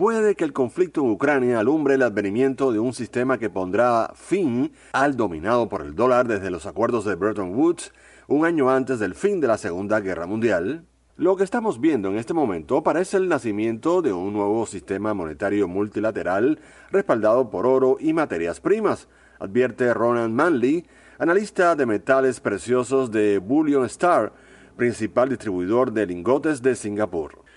puede 0.00 0.34
que 0.34 0.44
el 0.44 0.54
conflicto 0.54 1.02
en 1.02 1.10
Ucrania 1.10 1.60
alumbre 1.60 1.92
el 1.92 2.02
advenimiento 2.02 2.72
de 2.72 2.78
un 2.78 2.94
sistema 2.94 3.36
que 3.36 3.50
pondrá 3.50 4.10
fin 4.14 4.72
al 4.94 5.14
dominado 5.14 5.68
por 5.68 5.82
el 5.82 5.94
dólar 5.94 6.26
desde 6.26 6.50
los 6.50 6.64
acuerdos 6.64 7.04
de 7.04 7.16
Bretton 7.16 7.54
Woods 7.54 7.92
un 8.26 8.46
año 8.46 8.70
antes 8.70 8.98
del 8.98 9.14
fin 9.14 9.42
de 9.42 9.48
la 9.48 9.58
Segunda 9.58 10.00
Guerra 10.00 10.26
Mundial. 10.26 10.86
Lo 11.18 11.36
que 11.36 11.44
estamos 11.44 11.82
viendo 11.82 12.08
en 12.08 12.16
este 12.16 12.32
momento 12.32 12.82
parece 12.82 13.18
el 13.18 13.28
nacimiento 13.28 14.00
de 14.00 14.14
un 14.14 14.32
nuevo 14.32 14.64
sistema 14.64 15.12
monetario 15.12 15.68
multilateral 15.68 16.60
respaldado 16.90 17.50
por 17.50 17.66
oro 17.66 17.98
y 18.00 18.14
materias 18.14 18.58
primas, 18.58 19.06
advierte 19.38 19.92
Ronan 19.92 20.34
Manley, 20.34 20.86
analista 21.18 21.76
de 21.76 21.84
metales 21.84 22.40
preciosos 22.40 23.10
de 23.10 23.36
Bullion 23.36 23.84
Star, 23.84 24.32
principal 24.78 25.28
distribuidor 25.28 25.92
de 25.92 26.06
lingotes 26.06 26.62
de 26.62 26.74
Singapur. 26.74 27.49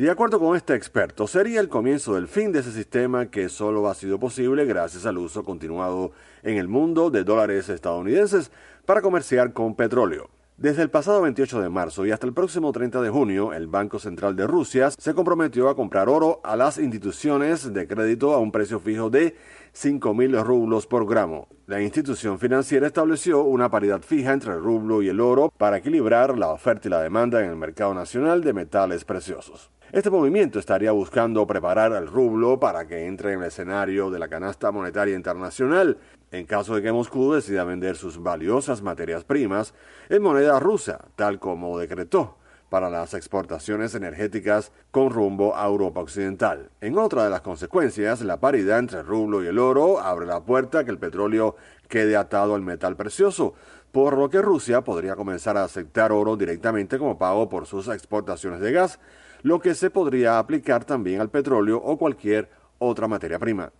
De 0.00 0.08
acuerdo 0.08 0.40
con 0.40 0.56
este 0.56 0.74
experto, 0.74 1.26
sería 1.26 1.60
el 1.60 1.68
comienzo 1.68 2.14
del 2.14 2.26
fin 2.26 2.52
de 2.52 2.60
ese 2.60 2.72
sistema 2.72 3.26
que 3.26 3.50
solo 3.50 3.86
ha 3.86 3.94
sido 3.94 4.18
posible 4.18 4.64
gracias 4.64 5.04
al 5.04 5.18
uso 5.18 5.44
continuado 5.44 6.12
en 6.42 6.56
el 6.56 6.68
mundo 6.68 7.10
de 7.10 7.22
dólares 7.22 7.68
estadounidenses 7.68 8.50
para 8.86 9.02
comerciar 9.02 9.52
con 9.52 9.74
petróleo. 9.74 10.30
Desde 10.56 10.80
el 10.80 10.88
pasado 10.88 11.20
28 11.20 11.60
de 11.60 11.68
marzo 11.68 12.06
y 12.06 12.12
hasta 12.12 12.26
el 12.26 12.32
próximo 12.32 12.72
30 12.72 13.02
de 13.02 13.10
junio, 13.10 13.52
el 13.52 13.66
Banco 13.66 13.98
Central 13.98 14.36
de 14.36 14.46
Rusia 14.46 14.90
se 14.90 15.12
comprometió 15.12 15.68
a 15.68 15.76
comprar 15.76 16.08
oro 16.08 16.40
a 16.44 16.56
las 16.56 16.78
instituciones 16.78 17.70
de 17.70 17.86
crédito 17.86 18.32
a 18.32 18.38
un 18.38 18.52
precio 18.52 18.80
fijo 18.80 19.10
de 19.10 19.36
5.000 19.74 20.42
rublos 20.42 20.86
por 20.86 21.06
gramo. 21.06 21.46
La 21.66 21.82
institución 21.82 22.38
financiera 22.38 22.86
estableció 22.86 23.42
una 23.42 23.70
paridad 23.70 24.00
fija 24.00 24.32
entre 24.32 24.54
el 24.54 24.62
rublo 24.62 25.02
y 25.02 25.10
el 25.10 25.20
oro 25.20 25.52
para 25.58 25.76
equilibrar 25.76 26.38
la 26.38 26.48
oferta 26.48 26.88
y 26.88 26.90
la 26.90 27.02
demanda 27.02 27.44
en 27.44 27.50
el 27.50 27.56
mercado 27.56 27.92
nacional 27.92 28.42
de 28.42 28.54
metales 28.54 29.04
preciosos. 29.04 29.70
Este 29.92 30.08
movimiento 30.08 30.60
estaría 30.60 30.92
buscando 30.92 31.44
preparar 31.48 31.92
al 31.92 32.06
rublo 32.06 32.60
para 32.60 32.86
que 32.86 33.06
entre 33.06 33.32
en 33.32 33.40
el 33.40 33.48
escenario 33.48 34.08
de 34.08 34.20
la 34.20 34.28
canasta 34.28 34.70
monetaria 34.70 35.16
internacional 35.16 35.98
en 36.30 36.46
caso 36.46 36.76
de 36.76 36.82
que 36.82 36.92
Moscú 36.92 37.32
decida 37.32 37.64
vender 37.64 37.96
sus 37.96 38.22
valiosas 38.22 38.82
materias 38.82 39.24
primas 39.24 39.74
en 40.08 40.22
moneda 40.22 40.60
rusa, 40.60 41.06
tal 41.16 41.40
como 41.40 41.76
decretó 41.76 42.36
para 42.68 42.88
las 42.88 43.14
exportaciones 43.14 43.96
energéticas 43.96 44.70
con 44.92 45.10
rumbo 45.10 45.56
a 45.56 45.66
Europa 45.66 45.98
Occidental. 45.98 46.70
En 46.80 46.96
otra 46.96 47.24
de 47.24 47.30
las 47.30 47.40
consecuencias, 47.40 48.20
la 48.20 48.38
paridad 48.38 48.78
entre 48.78 49.00
el 49.00 49.06
rublo 49.06 49.42
y 49.42 49.48
el 49.48 49.58
oro 49.58 49.98
abre 49.98 50.24
la 50.24 50.44
puerta 50.44 50.78
a 50.78 50.84
que 50.84 50.92
el 50.92 50.98
petróleo 50.98 51.56
quede 51.88 52.16
atado 52.16 52.54
al 52.54 52.62
metal 52.62 52.94
precioso, 52.94 53.54
por 53.90 54.16
lo 54.16 54.30
que 54.30 54.40
Rusia 54.40 54.82
podría 54.82 55.16
comenzar 55.16 55.56
a 55.56 55.64
aceptar 55.64 56.12
oro 56.12 56.36
directamente 56.36 56.96
como 56.96 57.18
pago 57.18 57.48
por 57.48 57.66
sus 57.66 57.88
exportaciones 57.88 58.60
de 58.60 58.70
gas, 58.70 59.00
lo 59.42 59.60
que 59.60 59.74
se 59.74 59.90
podría 59.90 60.38
aplicar 60.38 60.84
también 60.84 61.20
al 61.20 61.30
petróleo 61.30 61.78
o 61.78 61.98
cualquier 61.98 62.50
otra 62.78 63.08
materia 63.08 63.38
prima. 63.38 63.72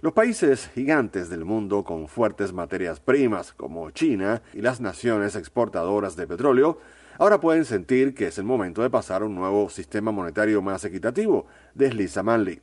Los 0.00 0.12
países 0.12 0.68
gigantes 0.74 1.28
del 1.28 1.44
mundo 1.44 1.84
con 1.84 2.08
fuertes 2.08 2.52
materias 2.52 2.98
primas 2.98 3.52
como 3.52 3.90
China 3.90 4.42
y 4.52 4.60
las 4.60 4.80
naciones 4.80 5.36
exportadoras 5.36 6.16
de 6.16 6.26
petróleo 6.26 6.78
ahora 7.18 7.40
pueden 7.40 7.64
sentir 7.64 8.14
que 8.14 8.26
es 8.26 8.38
el 8.38 8.44
momento 8.44 8.82
de 8.82 8.90
pasar 8.90 9.22
a 9.22 9.26
un 9.26 9.34
nuevo 9.34 9.70
sistema 9.70 10.10
monetario 10.10 10.60
más 10.60 10.84
equitativo, 10.84 11.46
desliza 11.74 12.22
Manley. 12.22 12.60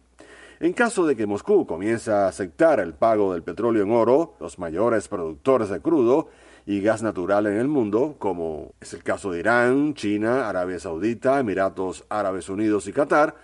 En 0.62 0.74
caso 0.74 1.08
de 1.08 1.16
que 1.16 1.26
Moscú 1.26 1.66
comience 1.66 2.12
a 2.12 2.28
aceptar 2.28 2.82
el 2.82 2.94
pago 2.94 3.32
del 3.32 3.44
petróleo 3.44 3.82
en 3.84 3.92
oro, 3.92 4.36
los 4.42 4.60
mayores 4.60 5.08
productores 5.08 5.70
de 5.70 5.80
crudo 5.80 6.28
y 6.66 6.82
gas 6.82 7.02
natural 7.02 7.48
en 7.48 7.58
el 7.58 7.70
mundo, 7.70 8.18
como 8.20 8.74
es 8.82 8.94
el 8.94 9.02
caso 9.02 9.32
de 9.32 9.40
Irán, 9.40 9.94
China, 9.94 10.50
Arabia 10.50 10.78
Saudita, 10.78 11.40
Emiratos 11.40 12.04
Árabes 12.10 12.50
Unidos 12.50 12.88
y 12.88 12.94
Qatar, 12.94 13.36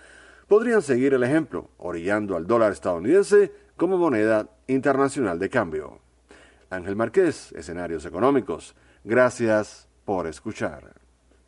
podrían 0.46 0.82
seguir 0.82 1.14
el 1.14 1.22
ejemplo, 1.22 1.70
orillando 1.78 2.36
al 2.36 2.46
dólar 2.46 2.72
estadounidense 2.72 3.50
como 3.78 3.96
moneda 3.96 4.50
internacional 4.66 5.38
de 5.38 5.48
cambio. 5.48 6.00
Ángel 6.68 6.96
Marqués, 6.96 7.50
Escenarios 7.52 8.04
Económicos. 8.04 8.74
Gracias 9.04 9.88
por 10.04 10.26
escuchar. 10.26 11.05